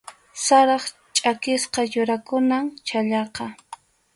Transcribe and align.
Sarap 0.43 0.83
chʼakisqa 1.15 1.81
yurakunam 1.93 2.65
chhallaqa. 2.87 3.45